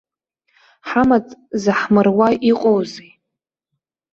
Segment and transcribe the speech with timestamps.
[0.89, 1.27] Ҳамаҵ
[1.63, 3.11] заҳмыруа иҟоузеи?!